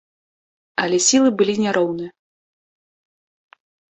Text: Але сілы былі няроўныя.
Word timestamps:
Але 0.83 0.97
сілы 1.07 1.29
былі 1.41 1.53
няроўныя. 1.65 2.11